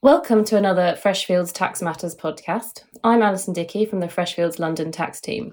Welcome 0.00 0.44
to 0.44 0.56
another 0.56 0.96
Freshfields 0.96 1.52
Tax 1.52 1.82
Matters 1.82 2.14
podcast. 2.14 2.84
I'm 3.02 3.20
Alison 3.20 3.52
Dickie 3.52 3.84
from 3.84 3.98
the 3.98 4.06
Freshfields 4.06 4.60
London 4.60 4.92
tax 4.92 5.20
team. 5.20 5.52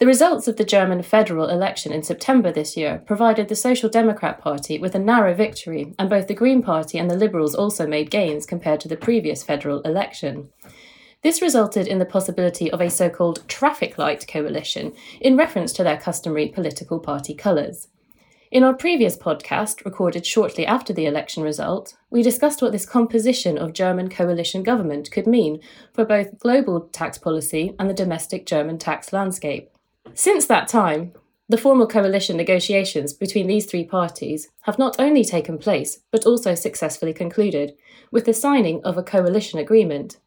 The 0.00 0.08
results 0.08 0.48
of 0.48 0.56
the 0.56 0.64
German 0.64 1.04
federal 1.04 1.48
election 1.48 1.92
in 1.92 2.02
September 2.02 2.50
this 2.50 2.76
year 2.76 3.04
provided 3.06 3.46
the 3.46 3.54
Social 3.54 3.88
Democrat 3.88 4.40
Party 4.40 4.80
with 4.80 4.96
a 4.96 4.98
narrow 4.98 5.34
victory, 5.34 5.94
and 6.00 6.10
both 6.10 6.26
the 6.26 6.34
Green 6.34 6.64
Party 6.64 6.98
and 6.98 7.08
the 7.08 7.16
Liberals 7.16 7.54
also 7.54 7.86
made 7.86 8.10
gains 8.10 8.44
compared 8.44 8.80
to 8.80 8.88
the 8.88 8.96
previous 8.96 9.44
federal 9.44 9.82
election. 9.82 10.48
This 11.22 11.40
resulted 11.40 11.86
in 11.86 12.00
the 12.00 12.04
possibility 12.04 12.72
of 12.72 12.80
a 12.80 12.90
so 12.90 13.08
called 13.08 13.46
traffic 13.46 13.98
light 13.98 14.26
coalition 14.26 14.94
in 15.20 15.36
reference 15.36 15.72
to 15.74 15.84
their 15.84 15.96
customary 15.96 16.48
political 16.48 16.98
party 16.98 17.34
colours. 17.36 17.86
In 18.54 18.62
our 18.62 18.72
previous 18.72 19.16
podcast, 19.16 19.84
recorded 19.84 20.24
shortly 20.24 20.64
after 20.64 20.92
the 20.92 21.06
election 21.06 21.42
result, 21.42 21.96
we 22.08 22.22
discussed 22.22 22.62
what 22.62 22.70
this 22.70 22.86
composition 22.86 23.58
of 23.58 23.72
German 23.72 24.08
coalition 24.08 24.62
government 24.62 25.10
could 25.10 25.26
mean 25.26 25.60
for 25.92 26.04
both 26.04 26.38
global 26.38 26.82
tax 26.92 27.18
policy 27.18 27.74
and 27.80 27.90
the 27.90 27.94
domestic 27.94 28.46
German 28.46 28.78
tax 28.78 29.12
landscape. 29.12 29.70
Since 30.14 30.46
that 30.46 30.68
time, 30.68 31.14
the 31.48 31.58
formal 31.58 31.88
coalition 31.88 32.36
negotiations 32.36 33.12
between 33.12 33.48
these 33.48 33.66
three 33.66 33.84
parties 33.84 34.50
have 34.60 34.78
not 34.78 35.00
only 35.00 35.24
taken 35.24 35.58
place, 35.58 35.98
but 36.12 36.24
also 36.24 36.54
successfully 36.54 37.12
concluded, 37.12 37.74
with 38.12 38.24
the 38.24 38.32
signing 38.32 38.80
of 38.84 38.96
a 38.96 39.02
coalition 39.02 39.58
agreement. 39.58 40.18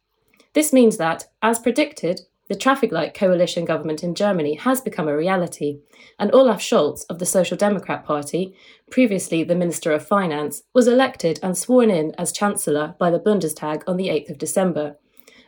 This 0.52 0.70
means 0.70 0.98
that, 0.98 1.28
as 1.40 1.58
predicted, 1.58 2.20
the 2.48 2.56
traffic 2.56 2.90
light 2.90 3.14
coalition 3.14 3.64
government 3.64 4.02
in 4.02 4.14
Germany 4.14 4.54
has 4.54 4.80
become 4.80 5.06
a 5.06 5.16
reality, 5.16 5.80
and 6.18 6.34
Olaf 6.34 6.60
Scholz 6.60 7.04
of 7.10 7.18
the 7.18 7.26
Social 7.26 7.56
Democrat 7.56 8.04
Party, 8.04 8.54
previously 8.90 9.44
the 9.44 9.54
Minister 9.54 9.92
of 9.92 10.06
Finance, 10.06 10.62
was 10.74 10.88
elected 10.88 11.38
and 11.42 11.56
sworn 11.56 11.90
in 11.90 12.14
as 12.16 12.32
Chancellor 12.32 12.94
by 12.98 13.10
the 13.10 13.20
Bundestag 13.20 13.82
on 13.86 13.96
the 13.96 14.08
8th 14.08 14.30
of 14.30 14.38
December, 14.38 14.96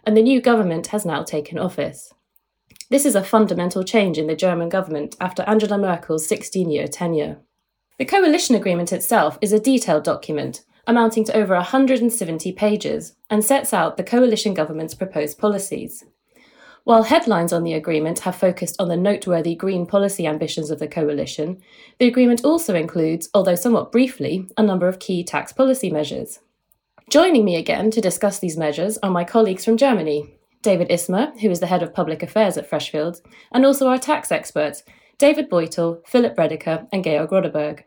and 0.05 0.17
the 0.17 0.23
new 0.23 0.41
government 0.41 0.89
has 0.89 1.07
now 1.07 1.23
taken 1.23 1.59
office. 1.59 2.13
This 2.91 3.07
is 3.07 3.15
a 3.15 3.25
fundamental 3.25 3.85
change 3.85 4.19
in 4.19 4.27
the 4.27 4.37
German 4.37 4.69
government 4.69 5.17
after 5.21 5.43
Angela 5.45 5.79
Merkel's 5.79 6.27
16 6.29 6.71
year 6.71 6.87
tenure. 6.87 7.39
The 7.99 8.05
coalition 8.05 8.55
agreement 8.55 8.93
itself 8.93 9.39
is 9.41 9.53
a 9.53 9.61
detailed 9.61 10.05
document 10.05 10.65
amounting 10.87 11.25
to 11.25 11.37
over 11.37 11.55
170 11.55 12.53
pages 12.53 13.15
and 13.29 13.45
sets 13.45 13.73
out 13.73 13.97
the 13.97 14.03
coalition 14.03 14.55
government's 14.55 14.95
proposed 14.95 15.39
policies. 15.39 16.05
While 16.85 17.03
headlines 17.05 17.53
on 17.53 17.63
the 17.63 17.75
agreement 17.75 18.21
have 18.21 18.37
focused 18.37 18.81
on 18.81 18.89
the 18.89 18.97
noteworthy 18.97 19.55
green 19.55 19.87
policy 19.87 20.27
ambitions 20.27 20.71
of 20.71 20.79
the 20.79 20.89
coalition, 20.89 21.61
the 21.99 22.07
agreement 22.07 22.45
also 22.45 22.75
includes, 22.75 23.29
although 23.35 23.55
somewhat 23.55 23.93
briefly, 23.93 24.49
a 24.57 24.63
number 24.63 24.89
of 24.89 24.99
key 24.99 25.23
tax 25.23 25.53
policy 25.53 25.91
measures. 25.91 26.41
Joining 27.11 27.45
me 27.45 27.57
again 27.57 27.91
to 27.91 28.01
discuss 28.01 28.39
these 28.39 28.57
measures 28.57 28.97
are 29.03 29.11
my 29.11 29.25
colleagues 29.25 29.65
from 29.65 29.77
Germany, 29.77 30.33
David 30.63 30.89
Ismer, 30.89 31.39
who 31.41 31.51
is 31.51 31.61
the 31.61 31.67
head 31.67 31.83
of 31.83 31.93
public 31.93 32.23
affairs 32.23 32.57
at 32.57 32.71
Freshfields, 32.71 33.21
and 33.53 33.67
also 33.67 33.89
our 33.89 33.99
tax 33.99 34.31
experts, 34.33 34.83
David 35.19 35.51
Beutel, 35.51 36.07
Philipp 36.07 36.37
Redeker, 36.37 36.87
and 36.93 37.05
Georg 37.05 37.31
Roderburg. 37.31 37.85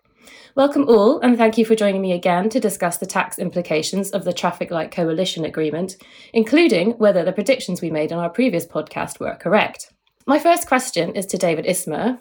Welcome 0.56 0.88
all, 0.88 1.20
and 1.20 1.38
thank 1.38 1.58
you 1.58 1.66
for 1.66 1.76
joining 1.76 2.02
me 2.02 2.12
again 2.12 2.50
to 2.50 2.60
discuss 2.60 2.98
the 2.98 3.06
tax 3.06 3.40
implications 3.40 4.12
of 4.12 4.24
the 4.24 4.34
Traffic 4.34 4.70
Light 4.70 4.92
Coalition 4.92 5.46
Agreement, 5.46 5.98
including 6.32 6.92
whether 6.92 7.24
the 7.24 7.32
predictions 7.32 7.82
we 7.82 7.90
made 7.90 8.12
on 8.12 8.20
our 8.20 8.30
previous 8.30 8.66
podcast 8.66 9.20
were 9.20 9.36
correct. 9.36 9.92
My 10.26 10.40
first 10.40 10.68
question 10.68 11.16
is 11.16 11.26
to 11.28 11.38
David 11.38 11.66
Ismer. 11.66 12.20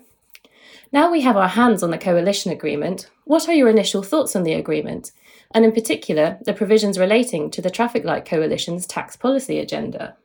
Now 0.93 1.11
we 1.11 1.21
have 1.21 1.37
our 1.37 1.49
hands 1.49 1.83
on 1.83 1.91
the 1.91 1.99
coalition 1.99 2.53
agreement, 2.53 3.11
what 3.25 3.49
are 3.49 3.55
your 3.55 3.69
initial 3.69 4.03
thoughts 4.03 4.35
on 4.35 4.43
the 4.43 4.55
agreement, 4.55 5.13
and 5.55 5.65
in 5.65 5.73
particular, 5.73 6.39
the 6.45 6.55
provisions 6.55 6.99
relating 6.99 7.51
to 7.51 7.63
the 7.63 7.71
Traffic 7.71 8.05
Light 8.05 8.25
Coalition's 8.25 8.87
tax 8.87 9.17
policy 9.17 9.59
agenda? 9.59 10.17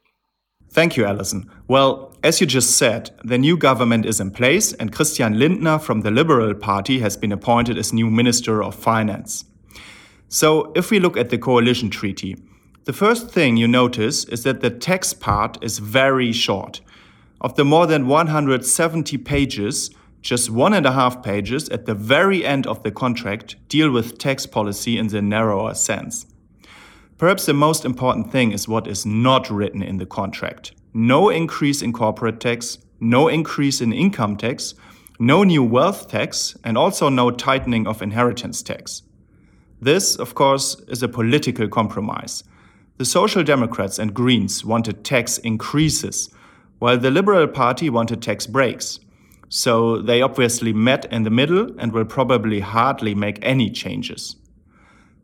Thank 0.70 0.98
you, 0.98 1.06
Alison. 1.06 1.50
Well, 1.68 2.16
as 2.24 2.42
you 2.42 2.48
just 2.48 2.78
said, 2.78 3.12
the 3.24 3.38
new 3.38 3.58
government 3.58 4.06
is 4.06 4.20
in 4.20 4.32
place, 4.32 4.74
and 4.74 4.94
Christian 4.94 5.40
Lindner 5.40 5.80
from 5.80 6.02
the 6.02 6.12
Liberal 6.12 6.54
Party 6.54 7.00
has 7.00 7.16
been 7.16 7.32
appointed 7.32 7.78
as 7.78 7.94
new 7.94 8.10
Minister 8.10 8.62
of 8.62 8.76
Finance. 8.76 9.46
So, 10.30 10.74
if 10.76 10.92
we 10.92 11.00
look 11.00 11.16
at 11.16 11.30
the 11.30 11.38
coalition 11.38 11.90
treaty, 11.90 12.36
the 12.84 12.94
first 12.94 13.30
thing 13.30 13.58
you 13.58 13.68
notice 13.68 14.26
is 14.26 14.44
that 14.44 14.62
the 14.62 14.70
tax 14.70 15.14
part 15.14 15.58
is 15.64 15.80
very 15.80 16.32
short. 16.32 16.82
Of 17.40 17.56
the 17.56 17.66
more 17.66 17.88
than 17.88 18.08
170 18.08 19.18
pages, 19.20 19.90
just 20.22 20.50
one 20.50 20.74
and 20.74 20.86
a 20.86 20.92
half 20.92 21.24
pages 21.24 21.70
at 21.70 21.86
the 21.86 21.94
very 21.94 22.46
end 22.46 22.68
of 22.68 22.84
the 22.84 22.92
contract 22.92 23.56
deal 23.70 23.92
with 23.92 24.18
tax 24.18 24.46
policy 24.46 24.98
in 24.98 25.08
the 25.08 25.22
narrower 25.22 25.74
sense. 25.74 26.26
Perhaps 27.18 27.48
the 27.48 27.54
most 27.54 27.84
important 27.84 28.32
thing 28.32 28.52
is 28.52 28.68
what 28.68 28.86
is 28.86 29.04
not 29.06 29.50
written 29.50 29.82
in 29.82 29.98
the 29.98 30.06
contract. 30.06 30.74
No 30.94 31.30
increase 31.30 31.82
in 31.82 31.92
corporate 31.92 32.40
tax, 32.40 32.78
no 33.00 33.28
increase 33.28 33.82
in 33.82 33.92
income 33.92 34.38
tax, 34.38 34.76
no 35.20 35.44
new 35.44 35.64
wealth 35.64 36.08
tax, 36.10 36.56
and 36.64 36.78
also 36.78 37.10
no 37.10 37.32
tightening 37.32 37.88
of 37.88 38.04
inheritance 38.04 38.62
tax. 38.62 39.02
This, 39.82 40.16
of 40.16 40.36
course, 40.36 40.76
is 40.88 41.02
a 41.02 41.08
political 41.08 41.68
compromise. 41.68 42.44
The 42.98 43.06
Social 43.06 43.44
Democrats 43.44 43.98
and 43.98 44.14
Greens 44.14 44.64
wanted 44.64 45.04
tax 45.04 45.40
increases, 45.40 46.30
while 46.78 47.00
the 47.00 47.10
Liberal 47.10 47.48
Party 47.48 47.90
wanted 47.90 48.22
tax 48.22 48.46
breaks. 48.46 49.00
So 49.50 50.02
they 50.02 50.22
obviously 50.22 50.72
met 50.72 51.12
in 51.12 51.24
the 51.24 51.32
middle 51.32 51.72
and 51.80 51.94
will 51.94 52.06
probably 52.06 52.60
hardly 52.60 53.16
make 53.16 53.40
any 53.42 53.72
changes. 53.72 54.36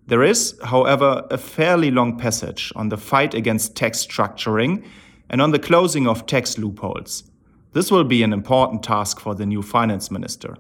There 0.08 0.24
is, 0.24 0.60
however, 0.66 1.26
a 1.32 1.38
fairly 1.38 1.90
long 1.90 2.18
passage 2.18 2.74
on 2.76 2.90
the 2.90 2.98
fight 2.98 3.34
against 3.34 3.76
tax 3.76 4.06
structuring 4.06 4.84
and 5.30 5.42
on 5.42 5.52
the 5.52 5.60
closing 5.60 6.08
of 6.08 6.26
tax 6.26 6.58
loopholes. 6.58 7.24
This 7.72 7.90
will 7.90 8.04
be 8.04 8.22
an 8.22 8.34
important 8.34 8.84
task 8.84 9.20
for 9.20 9.34
the 9.34 9.46
new 9.46 9.62
finance 9.62 10.12
minister. 10.12 10.58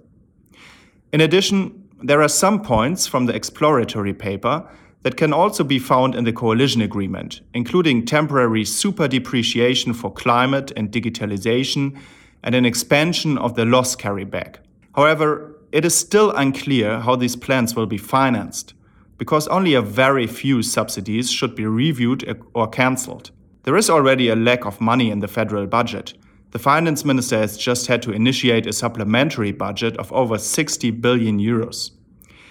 In 1.11 1.19
addition, 1.19 1.89
there 2.01 2.21
are 2.21 2.29
some 2.29 2.61
points 2.61 3.05
from 3.05 3.25
the 3.25 3.35
exploratory 3.35 4.13
paper 4.13 4.67
that 5.03 5.17
can 5.17 5.33
also 5.33 5.65
be 5.65 5.77
found 5.77 6.15
in 6.15 6.23
the 6.23 6.31
coalition 6.31 6.81
agreement, 6.81 7.41
including 7.53 8.05
temporary 8.05 8.63
super 8.63 9.09
depreciation 9.09 9.93
for 9.93 10.11
climate 10.11 10.71
and 10.77 10.91
digitalization 10.91 11.99
and 12.41 12.55
an 12.55 12.65
expansion 12.65 13.37
of 13.37 13.55
the 13.55 13.65
loss 13.65 13.95
carryback. 13.95 14.55
However, 14.95 15.55
it 15.73 15.83
is 15.83 15.95
still 15.95 16.31
unclear 16.31 17.01
how 17.01 17.17
these 17.17 17.35
plans 17.35 17.75
will 17.75 17.87
be 17.87 17.97
financed 17.97 18.73
because 19.23 19.47
only 19.47 19.73
a 19.73 19.81
very 19.81 20.27
few 20.27 20.61
subsidies 20.61 21.31
should 21.31 21.55
be 21.55 21.65
reviewed 21.65 22.43
or 22.53 22.67
cancelled. 22.67 23.31
There 23.63 23.77
is 23.77 23.89
already 23.89 24.27
a 24.27 24.35
lack 24.35 24.65
of 24.65 24.81
money 24.81 25.11
in 25.11 25.21
the 25.21 25.29
federal 25.29 25.65
budget. 25.65 26.13
The 26.51 26.59
finance 26.59 27.05
minister 27.05 27.37
has 27.37 27.55
just 27.55 27.87
had 27.87 28.01
to 28.01 28.11
initiate 28.11 28.67
a 28.67 28.73
supplementary 28.73 29.53
budget 29.53 29.95
of 29.95 30.11
over 30.11 30.37
60 30.37 30.91
billion 30.91 31.39
euros. 31.39 31.91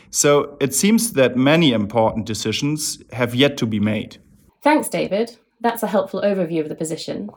So 0.08 0.56
it 0.62 0.72
seems 0.72 1.12
that 1.12 1.36
many 1.36 1.74
important 1.74 2.24
decisions 2.24 3.02
have 3.12 3.34
yet 3.34 3.58
to 3.58 3.66
be 3.66 3.78
made. 3.78 4.16
Thanks, 4.62 4.88
David. 4.88 5.36
That's 5.60 5.82
a 5.82 5.88
helpful 5.88 6.22
overview 6.22 6.62
of 6.62 6.70
the 6.70 6.74
position. 6.74 7.28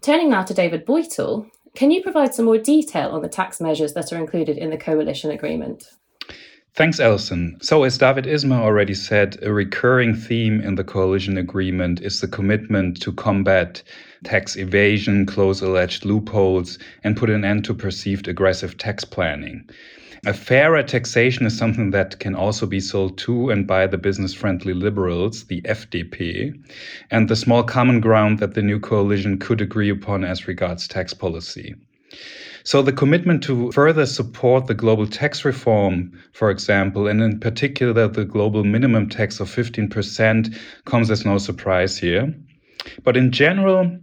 Turning 0.00 0.30
now 0.30 0.44
to 0.44 0.54
David 0.54 0.86
Beutel, 0.86 1.50
can 1.74 1.90
you 1.90 2.02
provide 2.02 2.34
some 2.34 2.46
more 2.46 2.56
detail 2.56 3.10
on 3.10 3.20
the 3.20 3.28
tax 3.28 3.60
measures 3.60 3.92
that 3.92 4.14
are 4.14 4.18
included 4.18 4.56
in 4.56 4.70
the 4.70 4.78
coalition 4.78 5.30
agreement? 5.30 5.90
Thanks, 6.78 7.00
Alison. 7.00 7.58
So, 7.60 7.82
as 7.82 7.98
David 7.98 8.24
Ismer 8.24 8.60
already 8.60 8.94
said, 8.94 9.36
a 9.42 9.52
recurring 9.52 10.14
theme 10.14 10.60
in 10.60 10.76
the 10.76 10.84
coalition 10.84 11.36
agreement 11.36 12.00
is 12.02 12.20
the 12.20 12.28
commitment 12.28 13.02
to 13.02 13.12
combat 13.12 13.82
tax 14.22 14.54
evasion, 14.54 15.26
close 15.26 15.60
alleged 15.60 16.04
loopholes, 16.04 16.78
and 17.02 17.16
put 17.16 17.30
an 17.30 17.44
end 17.44 17.64
to 17.64 17.74
perceived 17.74 18.28
aggressive 18.28 18.78
tax 18.78 19.04
planning. 19.04 19.68
A 20.24 20.32
fairer 20.32 20.84
taxation 20.84 21.46
is 21.46 21.58
something 21.58 21.90
that 21.90 22.20
can 22.20 22.36
also 22.36 22.64
be 22.64 22.78
sold 22.78 23.18
to 23.18 23.50
and 23.50 23.66
by 23.66 23.88
the 23.88 23.98
business 23.98 24.32
friendly 24.32 24.72
liberals, 24.72 25.46
the 25.46 25.62
FDP, 25.62 26.54
and 27.10 27.28
the 27.28 27.34
small 27.34 27.64
common 27.64 27.98
ground 28.00 28.38
that 28.38 28.54
the 28.54 28.62
new 28.62 28.78
coalition 28.78 29.40
could 29.40 29.60
agree 29.60 29.90
upon 29.90 30.22
as 30.22 30.46
regards 30.46 30.86
tax 30.86 31.12
policy. 31.12 31.74
So 32.64 32.82
the 32.82 32.92
commitment 32.92 33.42
to 33.44 33.72
further 33.72 34.04
support 34.04 34.66
the 34.66 34.74
global 34.74 35.06
tax 35.06 35.44
reform, 35.44 36.12
for 36.32 36.50
example, 36.50 37.06
and 37.06 37.22
in 37.22 37.40
particular 37.40 38.08
the 38.08 38.24
global 38.24 38.64
minimum 38.64 39.08
tax 39.08 39.40
of 39.40 39.48
15% 39.48 40.54
comes 40.84 41.10
as 41.10 41.24
no 41.24 41.38
surprise 41.38 41.96
here. 41.96 42.34
But 43.04 43.16
in 43.16 43.32
general, 43.32 43.98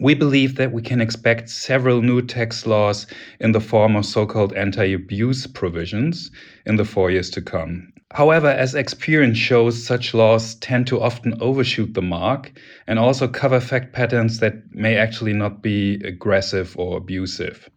we 0.00 0.14
believe 0.14 0.56
that 0.56 0.72
we 0.72 0.82
can 0.82 1.00
expect 1.00 1.48
several 1.48 2.02
new 2.02 2.22
tax 2.22 2.66
laws 2.66 3.06
in 3.40 3.52
the 3.52 3.60
form 3.60 3.96
of 3.96 4.06
so 4.06 4.26
called 4.26 4.52
anti 4.54 4.92
abuse 4.92 5.46
provisions 5.46 6.30
in 6.66 6.76
the 6.76 6.84
four 6.84 7.10
years 7.10 7.30
to 7.30 7.42
come. 7.42 7.92
However, 8.12 8.48
as 8.48 8.74
experience 8.74 9.36
shows, 9.36 9.84
such 9.84 10.14
laws 10.14 10.54
tend 10.56 10.86
to 10.86 11.00
often 11.00 11.34
overshoot 11.42 11.92
the 11.92 12.02
mark 12.02 12.52
and 12.86 12.98
also 12.98 13.28
cover 13.28 13.60
fact 13.60 13.92
patterns 13.92 14.38
that 14.38 14.74
may 14.74 14.96
actually 14.96 15.34
not 15.34 15.62
be 15.62 16.00
aggressive 16.04 16.74
or 16.78 16.96
abusive. 16.96 17.68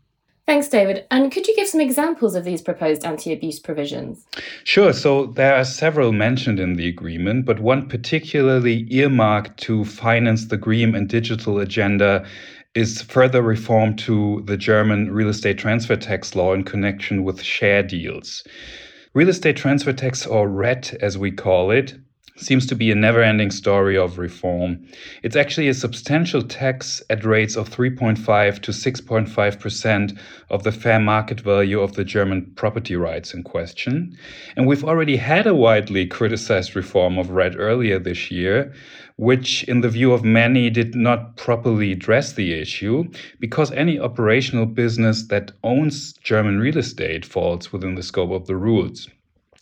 Thanks, 0.51 0.68
David. 0.68 1.06
And 1.09 1.31
could 1.31 1.48
you 1.48 1.56
give 1.56 1.69
some 1.69 1.80
examples 1.80 2.36
of 2.36 2.44
these 2.44 2.62
proposed 2.62 3.06
anti 3.06 3.31
abuse 3.31 3.57
provisions? 3.57 4.25
Sure. 4.65 4.92
So 4.92 5.27
there 5.27 5.56
are 5.56 5.63
several 5.63 6.12
mentioned 6.12 6.59
in 6.59 6.74
the 6.74 6.89
agreement, 6.89 7.45
but 7.45 7.62
one 7.62 7.88
particularly 7.88 8.86
earmarked 8.94 9.57
to 9.62 9.86
finance 9.86 10.48
the 10.48 10.57
green 10.57 10.94
and 10.94 11.07
digital 11.07 11.57
agenda 11.57 12.27
is 12.75 13.01
further 13.01 13.42
reform 13.42 13.95
to 14.07 14.44
the 14.45 14.57
German 14.57 15.13
real 15.13 15.30
estate 15.30 15.57
transfer 15.57 15.95
tax 15.95 16.36
law 16.36 16.51
in 16.54 16.65
connection 16.65 17.24
with 17.24 17.42
share 17.42 17.81
deals. 17.81 18.44
Real 19.13 19.30
estate 19.30 19.56
transfer 19.56 19.94
tax, 19.94 20.27
or 20.27 20.50
RET 20.50 20.94
as 21.00 21.18
we 21.18 21.31
call 21.31 21.71
it, 21.71 21.95
seems 22.38 22.66
to 22.68 22.75
be 22.75 22.92
a 22.92 22.95
never 22.95 23.22
ending 23.22 23.51
story 23.51 23.98
of 23.98 24.18
reform. 24.18 24.80
It's 25.24 25.36
actually 25.36 25.68
a 25.68 25.74
substantial 25.74 26.42
tax 26.42 27.01
at 27.10 27.25
rates 27.25 27.56
of 27.56 27.69
3.5 27.69 28.62
to 28.62 28.72
6.5% 28.72 30.19
of 30.50 30.63
the 30.63 30.72
fair 30.72 31.00
market 31.00 31.42
value 31.42 31.81
of 31.81 31.94
the 31.94 32.04
German 32.04 32.51
property 32.56 32.95
rights 32.95 33.33
in 33.33 33.44
question. 33.44 34.18
And 34.56 34.68
we've 34.68 34.83
already 34.83 35.18
had 35.18 35.45
a 35.45 35.56
widely 35.56 36.06
criticized 36.06 36.75
reform 36.75 37.18
of 37.18 37.31
RET 37.31 37.56
earlier 37.57 38.00
this 38.00 38.31
year, 38.31 38.74
which, 39.18 39.63
in 39.66 39.81
the 39.81 39.89
view 39.89 40.13
of 40.13 40.24
many, 40.24 40.69
did 40.69 40.95
not 40.95 41.38
properly 41.38 41.92
address 41.92 42.33
the 42.33 42.54
issue 42.54 43.07
because 43.39 43.72
any 43.74 44.00
operational 44.00 44.66
business 44.66 45.28
that 45.28 45.51
owns 45.63 46.13
German 46.13 46.60
real 46.60 46.78
estate 46.78 47.25
falls 47.25 47.72
within 47.72 47.95
the 47.95 48.04
scope 48.04 48.31
of 48.31 48.48
the 48.48 48.56
rules. 48.56 49.07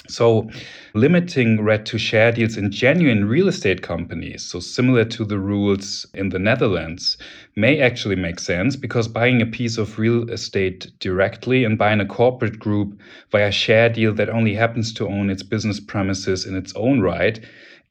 So, 0.09 0.49
limiting 0.95 1.61
RET 1.61 1.85
to 1.85 1.99
share 1.99 2.31
deals 2.31 2.57
in 2.57 2.71
genuine 2.71 3.25
real 3.25 3.47
estate 3.47 3.83
companies, 3.83 4.43
so 4.43 4.59
similar 4.59 5.05
to 5.05 5.23
the 5.23 5.37
rules 5.37 6.07
in 6.15 6.29
the 6.29 6.39
Netherlands, 6.39 7.15
may 7.55 7.79
actually 7.79 8.15
make 8.15 8.39
sense 8.39 8.75
because 8.75 9.07
buying 9.07 9.39
a 9.39 9.45
piece 9.45 9.77
of 9.77 9.99
real 9.99 10.27
estate 10.31 10.91
directly 10.99 11.63
and 11.63 11.77
buying 11.77 11.99
a 11.99 12.07
corporate 12.07 12.57
group 12.57 12.99
via 13.31 13.51
share 13.51 13.87
deal 13.87 14.11
that 14.15 14.29
only 14.29 14.55
happens 14.55 14.91
to 14.93 15.07
own 15.07 15.29
its 15.29 15.43
business 15.43 15.79
premises 15.79 16.43
in 16.43 16.55
its 16.55 16.73
own 16.75 17.01
right 17.01 17.39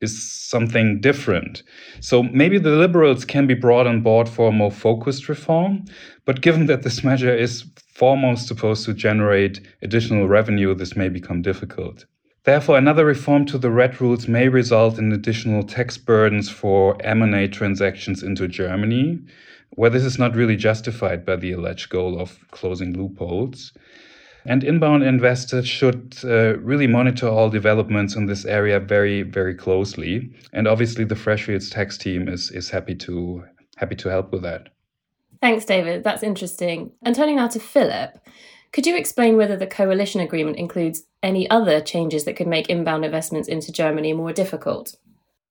is 0.01 0.23
something 0.23 1.01
different. 1.01 1.63
So 2.01 2.23
maybe 2.23 2.59
the 2.59 2.71
liberals 2.71 3.25
can 3.25 3.47
be 3.47 3.55
brought 3.55 3.87
on 3.87 4.01
board 4.03 4.29
for 4.29 4.49
a 4.49 4.53
more 4.53 4.71
focused 4.71 5.29
reform, 5.29 5.85
but 6.25 6.41
given 6.41 6.67
that 6.67 6.83
this 6.83 7.03
measure 7.03 7.35
is 7.35 7.65
foremost 7.95 8.47
supposed 8.47 8.85
to 8.85 8.95
generate 8.95 9.61
additional 9.83 10.29
revenue, 10.29 10.75
this 10.75 10.97
may 10.97 11.09
become 11.09 11.43
difficult. 11.43 12.05
Therefore, 12.45 12.79
another 12.79 13.05
reform 13.05 13.45
to 13.47 13.59
the 13.59 13.71
RET 13.71 14.01
rules 14.01 14.29
may 14.29 14.49
result 14.49 14.99
in 14.99 15.13
additional 15.13 15.65
tax 15.65 15.99
burdens 15.99 16.49
for 16.49 16.97
M&A 17.03 17.49
transactions 17.49 18.23
into 18.23 18.49
Germany, 18.49 19.19
where 19.71 19.91
this 19.91 20.05
is 20.05 20.19
not 20.19 20.35
really 20.35 20.57
justified 20.57 21.27
by 21.27 21.37
the 21.37 21.53
alleged 21.53 21.91
goal 21.91 22.19
of 22.19 22.39
closing 22.51 22.97
loopholes. 22.97 23.73
And 24.45 24.65
inbound 24.65 25.03
investors 25.03 25.69
should 25.69 26.17
uh, 26.25 26.59
really 26.59 26.87
monitor 26.87 27.29
all 27.29 27.51
developments 27.51 28.15
in 28.17 28.27
this 28.27 28.45
area 28.45 28.81
very, 28.81 29.23
very 29.23 29.55
closely. 29.55 30.31
And 30.53 30.67
obviously, 30.67 31.05
the 31.05 31.15
Freshfields 31.15 31.71
tax 31.71 31.99
team 31.99 32.29
is, 32.29 32.51
is 32.51 32.71
happy 32.71 32.95
to 32.97 33.45
happy 33.77 33.97
to 33.97 34.09
help 34.09 34.33
with 34.33 34.43
that. 34.43 34.71
Thanks, 35.41 35.65
David. 35.65 36.03
That's 36.03 36.23
interesting. 36.23 36.93
And 37.03 37.15
turning 37.15 37.37
now 37.37 37.49
to 37.49 37.61
Philipp, 37.61 38.19
could 38.73 38.87
you 38.87 38.97
explain 38.97 39.37
whether 39.37 39.57
the 39.57 39.67
coalition 39.67 40.21
agreement 40.21 40.57
includes 40.57 41.05
any 41.23 41.49
other 41.49 41.81
changes 41.81 42.25
that 42.25 42.37
could 42.37 42.49
make 42.49 42.69
inbound 42.69 43.05
investments 43.05 43.49
into 43.49 43.73
Germany 43.73 44.13
more 44.13 44.33
difficult? 44.33 44.97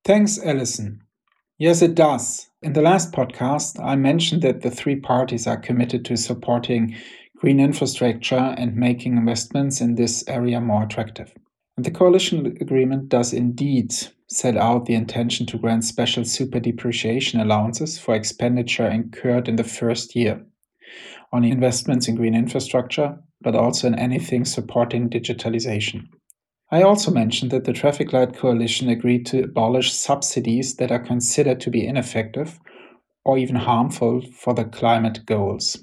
Thanks, 0.04 0.40
Alison. 0.44 1.02
Yes, 1.58 1.82
it 1.82 1.96
does. 1.96 2.50
In 2.62 2.74
the 2.74 2.82
last 2.82 3.12
podcast, 3.12 3.84
I 3.84 3.96
mentioned 3.96 4.44
that 4.44 4.62
the 4.62 4.70
three 4.70 4.96
parties 4.96 5.48
are 5.48 5.58
committed 5.58 6.06
to 6.06 6.18
supporting 6.18 6.96
green 7.40 7.60
infrastructure 7.60 8.56
and 8.58 8.76
making 8.76 9.18
investments 9.18 9.80
in 9.82 9.96
this 9.96 10.24
area 10.28 10.60
more 10.60 10.84
attractive. 10.84 11.34
And 11.76 11.86
the 11.86 11.92
coalition 11.92 12.46
agreement 12.60 13.10
does 13.10 13.34
indeed 13.34 13.94
set 14.28 14.58
out 14.58 14.86
the 14.86 14.96
intention 14.96 15.46
to 15.46 15.58
grant 15.58 15.84
special 15.84 16.26
super 16.26 16.60
depreciation 16.60 17.40
allowances 17.40 17.98
for 17.98 18.16
expenditure 18.16 18.88
incurred 18.88 19.48
in 19.48 19.56
the 19.56 19.64
first 19.64 20.16
year 20.16 20.44
on 21.32 21.44
investments 21.44 22.08
in 22.08 22.16
green 22.16 22.34
infrastructure, 22.34 23.18
but 23.42 23.56
also 23.56 23.88
in 23.88 23.96
anything 23.96 24.46
supporting 24.46 25.10
digitalization. 25.10 26.08
I 26.72 26.82
also 26.82 27.12
mentioned 27.12 27.52
that 27.52 27.66
the 27.66 27.74
Traffic 27.74 28.12
Light 28.12 28.36
Coalition 28.36 28.90
agreed 28.90 29.26
to 29.28 29.44
abolish 29.44 29.94
subsidies 29.94 30.76
that 30.78 30.92
are 30.92 31.00
considered 31.00 31.62
to 31.62 31.70
be 31.70 31.86
ineffective 31.86 32.60
or 33.24 33.38
even 33.38 33.56
harmful 33.56 34.22
for 34.34 34.54
the 34.54 34.66
climate 34.66 35.26
goals. 35.26 35.78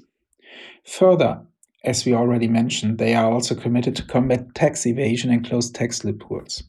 Further, 0.85 1.41
as 1.83 2.05
we 2.05 2.13
already 2.13 2.47
mentioned, 2.47 2.97
they 2.97 3.13
are 3.13 3.31
also 3.31 3.55
committed 3.55 3.95
to 3.95 4.05
combat 4.05 4.55
tax 4.55 4.85
evasion 4.85 5.31
and 5.31 5.45
close 5.45 5.69
tax 5.69 6.03
loopholes. 6.03 6.63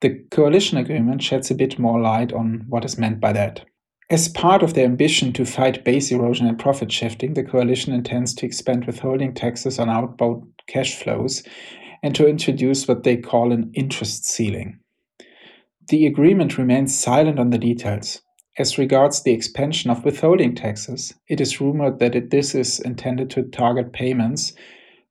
The 0.00 0.24
coalition 0.30 0.78
agreement 0.78 1.22
sheds 1.22 1.50
a 1.50 1.54
bit 1.54 1.78
more 1.78 2.00
light 2.00 2.32
on 2.32 2.64
what 2.68 2.84
is 2.84 2.98
meant 2.98 3.20
by 3.20 3.32
that. 3.32 3.64
As 4.08 4.28
part 4.28 4.62
of 4.62 4.74
their 4.74 4.86
ambition 4.86 5.32
to 5.34 5.44
fight 5.44 5.84
base 5.84 6.10
erosion 6.10 6.46
and 6.46 6.58
profit 6.58 6.90
shifting, 6.90 7.34
the 7.34 7.44
coalition 7.44 7.92
intends 7.92 8.34
to 8.34 8.46
expand 8.46 8.86
withholding 8.86 9.34
taxes 9.34 9.78
on 9.78 9.88
outbound 9.88 10.44
cash 10.66 10.96
flows 10.96 11.42
and 12.02 12.14
to 12.14 12.26
introduce 12.26 12.88
what 12.88 13.04
they 13.04 13.16
call 13.16 13.52
an 13.52 13.70
interest 13.74 14.24
ceiling. 14.24 14.80
The 15.88 16.06
agreement 16.06 16.58
remains 16.58 16.96
silent 16.96 17.38
on 17.38 17.50
the 17.50 17.58
details. 17.58 18.22
As 18.60 18.76
regards 18.76 19.22
the 19.22 19.32
expansion 19.32 19.90
of 19.90 20.04
withholding 20.04 20.54
taxes, 20.54 21.14
it 21.28 21.40
is 21.40 21.62
rumored 21.62 21.98
that 21.98 22.14
it, 22.14 22.28
this 22.28 22.54
is 22.54 22.78
intended 22.78 23.30
to 23.30 23.44
target 23.44 23.94
payments 23.94 24.52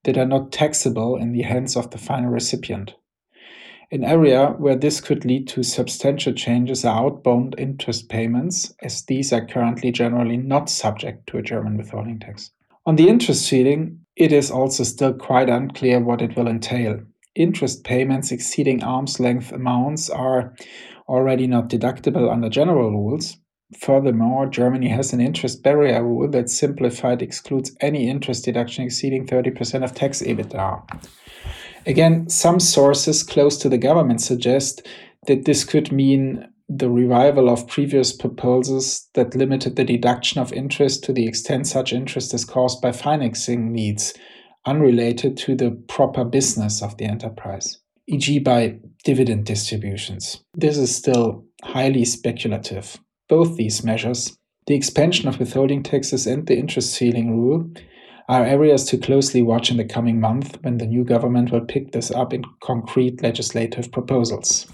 that 0.03 0.19
are 0.19 0.27
not 0.27 0.51
taxable 0.51 1.15
in 1.15 1.31
the 1.31 1.41
hands 1.41 1.75
of 1.75 1.89
the 1.89 1.97
final 1.97 2.29
recipient. 2.29 2.93
An 3.91 4.03
area 4.03 4.49
where 4.59 4.75
this 4.75 5.01
could 5.01 5.25
lead 5.25 5.47
to 5.47 5.63
substantial 5.63 6.31
changes 6.31 6.85
are 6.85 7.07
outbound 7.07 7.55
interest 7.57 8.07
payments, 8.07 8.71
as 8.83 9.03
these 9.05 9.33
are 9.33 9.47
currently 9.47 9.91
generally 9.91 10.37
not 10.37 10.69
subject 10.69 11.25
to 11.25 11.39
a 11.39 11.41
German 11.41 11.75
withholding 11.75 12.19
tax. 12.19 12.51
On 12.85 12.97
the 12.97 13.09
interest 13.09 13.47
ceiling, 13.47 13.99
it 14.15 14.31
is 14.31 14.51
also 14.51 14.83
still 14.83 15.13
quite 15.13 15.49
unclear 15.49 15.99
what 15.99 16.21
it 16.21 16.37
will 16.37 16.47
entail. 16.47 16.99
Interest 17.33 17.83
payments 17.83 18.31
exceeding 18.31 18.83
arm's 18.83 19.19
length 19.19 19.51
amounts 19.51 20.07
are 20.07 20.53
already 21.09 21.47
not 21.47 21.69
deductible 21.69 22.31
under 22.31 22.49
general 22.49 22.91
rules. 22.91 23.37
Furthermore, 23.77 24.47
Germany 24.47 24.87
has 24.89 25.11
an 25.13 25.21
interest 25.21 25.61
barrier 25.61 26.03
rule 26.03 26.29
that 26.29 26.49
simplified 26.49 27.21
excludes 27.21 27.75
any 27.81 28.09
interest 28.09 28.45
deduction 28.45 28.85
exceeding 28.85 29.27
30% 29.27 29.83
of 29.83 29.93
tax 29.93 30.21
EBITDA. 30.21 31.07
Again, 31.85 32.29
some 32.29 32.59
sources 32.59 33.23
close 33.23 33.57
to 33.57 33.69
the 33.69 33.77
government 33.77 34.21
suggest 34.21 34.87
that 35.27 35.45
this 35.45 35.63
could 35.63 35.91
mean 35.91 36.47
the 36.67 36.89
revival 36.89 37.49
of 37.49 37.67
previous 37.67 38.13
proposals 38.15 39.07
that 39.15 39.35
limited 39.35 39.75
the 39.75 39.83
deduction 39.83 40.39
of 40.39 40.53
interest 40.53 41.03
to 41.03 41.13
the 41.13 41.27
extent 41.27 41.65
such 41.65 41.91
interest 41.91 42.33
is 42.33 42.45
caused 42.45 42.81
by 42.81 42.91
financing 42.91 43.71
needs 43.71 44.13
unrelated 44.65 45.35
to 45.35 45.55
the 45.55 45.71
proper 45.87 46.23
business 46.23 46.83
of 46.83 46.95
the 46.97 47.05
enterprise, 47.05 47.79
e.g., 48.09 48.39
by 48.39 48.79
dividend 49.03 49.45
distributions. 49.45 50.43
This 50.55 50.77
is 50.77 50.95
still 50.95 51.45
highly 51.63 52.05
speculative. 52.05 52.97
Both 53.27 53.55
these 53.55 53.83
measures, 53.83 54.37
the 54.67 54.75
expansion 54.75 55.27
of 55.27 55.39
withholding 55.39 55.83
taxes 55.83 56.25
and 56.25 56.47
the 56.47 56.57
interest 56.57 56.93
ceiling 56.93 57.39
rule, 57.39 57.71
are 58.27 58.45
areas 58.45 58.83
to 58.85 58.97
closely 58.97 59.41
watch 59.41 59.71
in 59.71 59.77
the 59.77 59.85
coming 59.85 60.19
month 60.19 60.57
when 60.61 60.77
the 60.77 60.85
new 60.85 61.03
government 61.03 61.51
will 61.51 61.65
pick 61.65 61.91
this 61.91 62.11
up 62.11 62.33
in 62.33 62.43
concrete 62.61 63.21
legislative 63.23 63.91
proposals. 63.91 64.67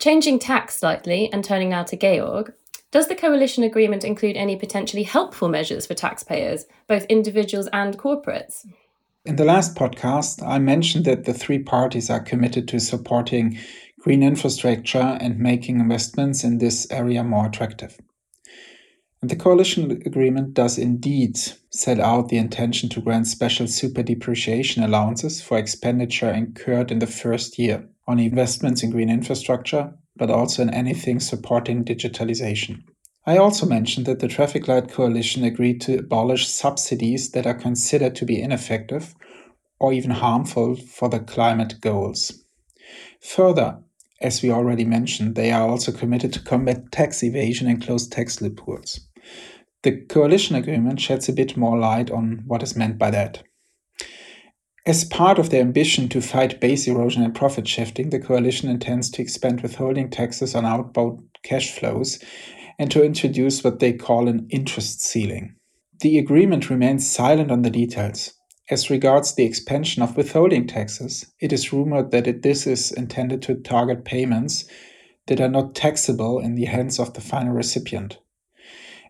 Changing 0.00 0.38
tax 0.38 0.78
slightly 0.78 1.32
and 1.32 1.44
turning 1.44 1.70
now 1.70 1.82
to 1.84 1.96
Georg, 1.96 2.52
does 2.90 3.08
the 3.08 3.14
coalition 3.14 3.64
agreement 3.64 4.04
include 4.04 4.36
any 4.36 4.54
potentially 4.54 5.02
helpful 5.02 5.48
measures 5.48 5.86
for 5.86 5.94
taxpayers, 5.94 6.66
both 6.86 7.04
individuals 7.06 7.68
and 7.72 7.98
corporates? 7.98 8.64
In 9.26 9.36
the 9.36 9.44
last 9.46 9.74
podcast, 9.74 10.46
I 10.46 10.58
mentioned 10.58 11.06
that 11.06 11.24
the 11.24 11.32
three 11.32 11.58
parties 11.58 12.10
are 12.10 12.20
committed 12.20 12.68
to 12.68 12.78
supporting 12.78 13.58
green 13.98 14.22
infrastructure 14.22 15.16
and 15.18 15.38
making 15.38 15.80
investments 15.80 16.44
in 16.44 16.58
this 16.58 16.86
area 16.90 17.24
more 17.24 17.46
attractive. 17.46 17.98
And 19.22 19.30
the 19.30 19.36
coalition 19.36 19.90
agreement 20.04 20.52
does 20.52 20.76
indeed 20.76 21.38
set 21.70 22.00
out 22.00 22.28
the 22.28 22.36
intention 22.36 22.90
to 22.90 23.00
grant 23.00 23.26
special 23.26 23.66
super 23.66 24.02
depreciation 24.02 24.82
allowances 24.82 25.40
for 25.40 25.56
expenditure 25.56 26.30
incurred 26.30 26.90
in 26.90 26.98
the 26.98 27.06
first 27.06 27.58
year 27.58 27.88
on 28.06 28.18
investments 28.18 28.82
in 28.82 28.90
green 28.90 29.08
infrastructure, 29.08 29.94
but 30.16 30.30
also 30.30 30.60
in 30.60 30.68
anything 30.68 31.18
supporting 31.18 31.82
digitalization. 31.82 32.82
I 33.26 33.38
also 33.38 33.64
mentioned 33.64 34.04
that 34.06 34.18
the 34.18 34.28
Traffic 34.28 34.68
Light 34.68 34.90
Coalition 34.90 35.44
agreed 35.44 35.80
to 35.82 35.98
abolish 35.98 36.46
subsidies 36.46 37.30
that 37.30 37.46
are 37.46 37.54
considered 37.54 38.14
to 38.16 38.26
be 38.26 38.40
ineffective 38.40 39.14
or 39.78 39.94
even 39.94 40.10
harmful 40.10 40.76
for 40.76 41.08
the 41.08 41.20
climate 41.20 41.80
goals. 41.80 42.44
Further, 43.20 43.78
as 44.20 44.42
we 44.42 44.50
already 44.50 44.84
mentioned, 44.84 45.34
they 45.34 45.50
are 45.50 45.66
also 45.66 45.90
committed 45.90 46.32
to 46.34 46.42
combat 46.42 46.92
tax 46.92 47.22
evasion 47.22 47.66
and 47.66 47.82
close 47.82 48.06
tax 48.06 48.42
loopholes. 48.42 49.00
The 49.82 50.02
coalition 50.02 50.54
agreement 50.54 51.00
sheds 51.00 51.28
a 51.28 51.32
bit 51.32 51.56
more 51.56 51.78
light 51.78 52.10
on 52.10 52.42
what 52.46 52.62
is 52.62 52.76
meant 52.76 52.98
by 52.98 53.10
that. 53.10 53.42
As 54.86 55.04
part 55.04 55.38
of 55.38 55.48
their 55.48 55.62
ambition 55.62 56.10
to 56.10 56.20
fight 56.20 56.60
base 56.60 56.86
erosion 56.86 57.22
and 57.22 57.34
profit 57.34 57.66
shifting, 57.66 58.10
the 58.10 58.18
coalition 58.18 58.68
intends 58.68 59.08
to 59.10 59.22
expand 59.22 59.62
withholding 59.62 60.10
taxes 60.10 60.54
on 60.54 60.66
outbound 60.66 61.22
cash 61.42 61.72
flows 61.72 62.18
and 62.78 62.90
to 62.90 63.04
introduce 63.04 63.62
what 63.62 63.78
they 63.78 63.92
call 63.92 64.28
an 64.28 64.46
interest 64.50 65.02
ceiling. 65.02 65.54
The 66.00 66.18
agreement 66.18 66.70
remains 66.70 67.08
silent 67.08 67.50
on 67.50 67.62
the 67.62 67.70
details. 67.70 68.34
As 68.70 68.90
regards 68.90 69.34
the 69.34 69.44
expansion 69.44 70.02
of 70.02 70.16
withholding 70.16 70.66
taxes, 70.66 71.26
it 71.40 71.52
is 71.52 71.72
rumored 71.72 72.10
that 72.10 72.26
it, 72.26 72.42
this 72.42 72.66
is 72.66 72.92
intended 72.92 73.42
to 73.42 73.56
target 73.56 74.04
payments 74.04 74.64
that 75.26 75.40
are 75.40 75.48
not 75.48 75.74
taxable 75.74 76.38
in 76.38 76.54
the 76.54 76.64
hands 76.64 76.98
of 76.98 77.14
the 77.14 77.20
final 77.20 77.52
recipient. 77.52 78.18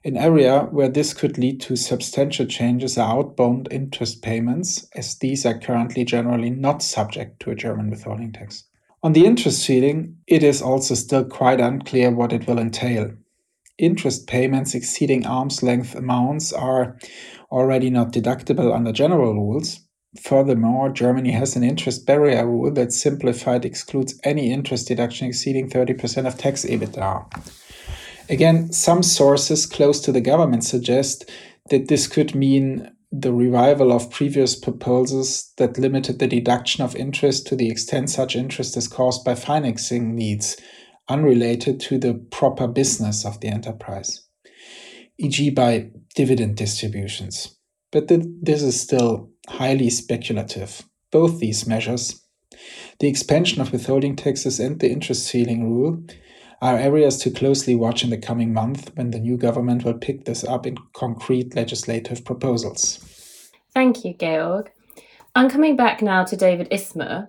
An 0.04 0.16
area 0.18 0.68
where 0.70 0.88
this 0.88 1.14
could 1.14 1.38
lead 1.38 1.62
to 1.62 1.76
substantial 1.76 2.44
changes 2.44 2.98
are 2.98 3.18
outbound 3.18 3.68
interest 3.70 4.22
payments, 4.22 4.86
as 4.94 5.16
these 5.18 5.46
are 5.46 5.58
currently 5.58 6.04
generally 6.04 6.50
not 6.50 6.82
subject 6.82 7.40
to 7.40 7.50
a 7.50 7.54
German 7.54 7.88
withholding 7.88 8.32
tax. 8.32 8.64
On 9.02 9.14
the 9.14 9.24
interest 9.24 9.62
ceiling, 9.62 10.18
it 10.26 10.42
is 10.42 10.60
also 10.60 10.94
still 10.94 11.24
quite 11.24 11.60
unclear 11.60 12.10
what 12.10 12.32
it 12.32 12.46
will 12.46 12.58
entail. 12.58 13.12
Interest 13.78 14.26
payments 14.28 14.74
exceeding 14.74 15.26
arm's 15.26 15.62
length 15.62 15.94
amounts 15.94 16.52
are 16.52 16.96
already 17.50 17.90
not 17.90 18.12
deductible 18.12 18.72
under 18.72 18.92
general 18.92 19.34
rules. 19.34 19.80
Furthermore, 20.22 20.90
Germany 20.90 21.32
has 21.32 21.56
an 21.56 21.64
interest 21.64 22.06
barrier 22.06 22.46
rule 22.46 22.72
that 22.72 22.92
simplified 22.92 23.64
excludes 23.64 24.18
any 24.22 24.52
interest 24.52 24.86
deduction 24.86 25.26
exceeding 25.26 25.68
30% 25.68 26.26
of 26.26 26.38
tax 26.38 26.64
EBITDA. 26.64 27.26
Again, 28.30 28.72
some 28.72 29.02
sources 29.02 29.66
close 29.66 30.00
to 30.02 30.12
the 30.12 30.20
government 30.20 30.64
suggest 30.64 31.28
that 31.70 31.88
this 31.88 32.06
could 32.06 32.34
mean 32.34 32.90
the 33.10 33.32
revival 33.32 33.92
of 33.92 34.10
previous 34.10 34.54
proposals 34.54 35.52
that 35.56 35.78
limited 35.78 36.18
the 36.18 36.26
deduction 36.26 36.84
of 36.84 36.96
interest 36.96 37.46
to 37.46 37.56
the 37.56 37.70
extent 37.70 38.10
such 38.10 38.34
interest 38.36 38.76
is 38.76 38.88
caused 38.88 39.24
by 39.24 39.34
financing 39.34 40.14
needs 40.14 40.56
unrelated 41.08 41.80
to 41.80 41.98
the 41.98 42.14
proper 42.30 42.66
business 42.66 43.24
of 43.24 43.40
the 43.40 43.48
enterprise 43.48 44.24
e.g., 45.18 45.50
by 45.50 45.90
dividend 46.14 46.56
distributions. 46.56 47.56
But 47.92 48.08
th- 48.08 48.26
this 48.42 48.62
is 48.62 48.80
still 48.80 49.30
highly 49.48 49.90
speculative. 49.90 50.82
Both 51.10 51.38
these 51.38 51.66
measures, 51.66 52.20
the 52.98 53.08
expansion 53.08 53.60
of 53.60 53.72
withholding 53.72 54.16
taxes 54.16 54.58
and 54.58 54.80
the 54.80 54.90
interest 54.90 55.26
ceiling 55.26 55.70
rule, 55.70 56.02
are 56.60 56.78
areas 56.78 57.18
to 57.18 57.30
closely 57.30 57.74
watch 57.74 58.02
in 58.02 58.10
the 58.10 58.18
coming 58.18 58.52
month 58.52 58.90
when 58.96 59.10
the 59.10 59.20
new 59.20 59.36
government 59.36 59.84
will 59.84 59.98
pick 59.98 60.24
this 60.24 60.44
up 60.44 60.66
in 60.66 60.76
concrete 60.94 61.54
legislative 61.54 62.24
proposals. 62.24 63.50
Thank 63.74 64.04
you, 64.04 64.14
Georg. 64.14 64.70
I'm 65.34 65.50
coming 65.50 65.76
back 65.76 66.00
now 66.00 66.24
to 66.24 66.36
David 66.36 66.68
Ismer. 66.70 67.28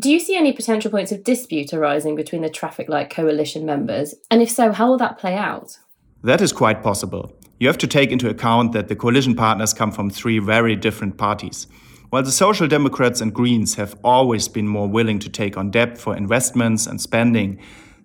Do 0.00 0.10
you 0.10 0.18
see 0.18 0.34
any 0.34 0.52
potential 0.52 0.90
points 0.90 1.12
of 1.12 1.22
dispute 1.22 1.72
arising 1.72 2.16
between 2.16 2.42
the 2.42 2.50
traffic 2.50 2.88
light 2.88 3.10
coalition 3.10 3.64
members? 3.64 4.12
And 4.28 4.42
if 4.42 4.50
so, 4.50 4.72
how 4.72 4.88
will 4.88 4.98
that 4.98 5.18
play 5.18 5.36
out? 5.36 5.78
That 6.24 6.40
is 6.40 6.52
quite 6.52 6.82
possible. 6.82 7.32
You 7.60 7.68
have 7.68 7.78
to 7.78 7.86
take 7.86 8.10
into 8.10 8.28
account 8.28 8.72
that 8.72 8.88
the 8.88 8.96
coalition 8.96 9.36
partners 9.36 9.72
come 9.72 9.92
from 9.92 10.10
three 10.10 10.40
very 10.40 10.74
different 10.74 11.16
parties. 11.16 11.68
While 12.10 12.24
the 12.24 12.32
Social 12.32 12.66
Democrats 12.66 13.20
and 13.20 13.32
Greens 13.32 13.76
have 13.76 13.94
always 14.02 14.48
been 14.48 14.66
more 14.66 14.88
willing 14.88 15.20
to 15.20 15.28
take 15.28 15.56
on 15.56 15.70
debt 15.70 15.96
for 15.96 16.16
investments 16.16 16.88
and 16.88 17.00
spending, 17.00 17.60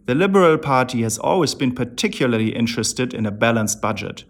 the 0.05 0.13
Liberal 0.13 0.59
Party 0.59 1.01
has 1.01 1.17
always 1.17 1.55
been 1.55 1.73
particularly 1.73 2.55
interested 2.55 3.15
in 3.15 3.25
a 3.25 3.31
balanced 3.31 3.81
budget. 3.81 4.25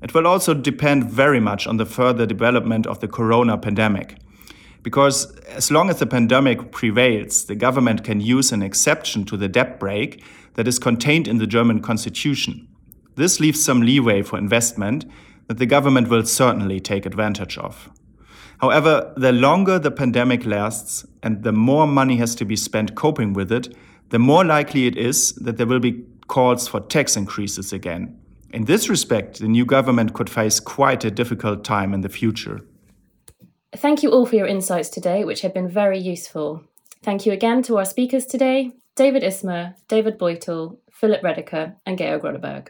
It 0.00 0.14
will 0.14 0.26
also 0.26 0.54
depend 0.54 1.10
very 1.10 1.40
much 1.40 1.66
on 1.66 1.76
the 1.76 1.86
further 1.86 2.24
development 2.24 2.86
of 2.86 3.00
the 3.00 3.08
corona 3.08 3.58
pandemic. 3.58 4.16
Because 4.84 5.34
as 5.48 5.70
long 5.70 5.88
as 5.90 5.98
the 5.98 6.06
pandemic 6.06 6.70
prevails, 6.70 7.46
the 7.46 7.54
government 7.56 8.04
can 8.04 8.20
use 8.20 8.52
an 8.52 8.62
exception 8.62 9.24
to 9.24 9.36
the 9.36 9.48
debt 9.48 9.80
brake 9.80 10.22
that 10.54 10.68
is 10.68 10.78
contained 10.78 11.26
in 11.26 11.38
the 11.38 11.46
German 11.46 11.80
constitution. 11.80 12.68
This 13.16 13.40
leaves 13.40 13.64
some 13.64 13.80
leeway 13.80 14.20
for 14.22 14.38
investment 14.38 15.06
that 15.48 15.58
the 15.58 15.66
government 15.66 16.08
will 16.08 16.26
certainly 16.26 16.80
take 16.80 17.06
advantage 17.06 17.56
of. 17.56 17.90
However, 18.58 19.12
the 19.16 19.32
longer 19.32 19.78
the 19.78 19.90
pandemic 19.90 20.44
lasts 20.44 21.06
and 21.22 21.42
the 21.42 21.52
more 21.52 21.86
money 21.86 22.18
has 22.18 22.34
to 22.36 22.44
be 22.44 22.54
spent 22.54 22.94
coping 22.94 23.32
with 23.32 23.50
it, 23.50 23.74
the 24.10 24.18
more 24.18 24.44
likely 24.44 24.86
it 24.86 24.98
is 24.98 25.32
that 25.36 25.56
there 25.56 25.66
will 25.66 25.80
be 25.80 26.04
calls 26.28 26.68
for 26.68 26.80
tax 26.80 27.16
increases 27.16 27.72
again. 27.72 28.18
In 28.52 28.66
this 28.66 28.90
respect, 28.90 29.40
the 29.40 29.48
new 29.48 29.64
government 29.64 30.12
could 30.12 30.28
face 30.28 30.60
quite 30.60 31.04
a 31.04 31.10
difficult 31.10 31.64
time 31.64 31.94
in 31.94 32.02
the 32.02 32.08
future. 32.10 32.60
Thank 33.76 34.02
you 34.04 34.10
all 34.10 34.24
for 34.24 34.36
your 34.36 34.46
insights 34.46 34.88
today, 34.88 35.24
which 35.24 35.40
have 35.40 35.52
been 35.52 35.68
very 35.68 35.98
useful. 35.98 36.62
Thank 37.02 37.26
you 37.26 37.32
again 37.32 37.62
to 37.64 37.78
our 37.78 37.84
speakers 37.84 38.24
today 38.24 38.72
David 38.94 39.24
Ismer, 39.24 39.74
David 39.88 40.18
Beutel, 40.18 40.78
Philipp 40.92 41.22
Redeker, 41.22 41.74
and 41.84 41.98
Georg 41.98 42.22
Roderburg. 42.22 42.68